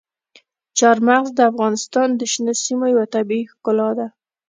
چار 0.77 0.97
مغز 1.07 1.29
د 1.35 1.39
افغانستان 1.51 2.09
د 2.15 2.21
شنو 2.31 2.53
سیمو 2.63 2.85
یوه 2.93 3.05
طبیعي 3.15 3.43
ښکلا 3.51 3.89
ده. 3.97 4.07